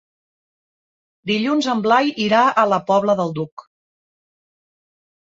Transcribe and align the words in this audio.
Dilluns 1.33 1.69
en 1.75 1.85
Blai 1.89 2.11
irà 2.31 2.41
a 2.65 2.67
la 2.75 2.83
Pobla 2.91 3.19
del 3.23 3.39
Duc. 3.39 3.71